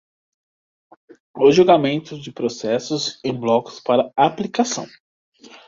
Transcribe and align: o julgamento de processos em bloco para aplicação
o 1.37 1.51
julgamento 1.51 2.19
de 2.19 2.31
processos 2.31 3.19
em 3.23 3.39
bloco 3.39 3.69
para 3.85 4.11
aplicação 4.15 4.87